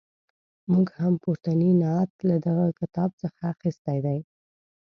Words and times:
موږ 0.71 0.87
هم 0.99 1.13
پورتنی 1.23 1.71
نعت 1.81 2.11
له 2.29 2.35
دغه 2.47 2.65
کتاب 2.79 3.09
څخه 3.21 3.41
اخیستی 3.53 3.97
دی. 4.05 4.19